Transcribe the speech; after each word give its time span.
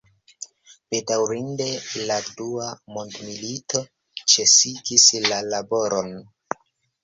Bedaŭrinde 0.95 1.67
la 2.07 2.17
dua 2.41 2.71
mondmilito 2.97 3.85
ĉesigis 4.25 5.09
la 5.31 5.43
laboron. 5.55 6.15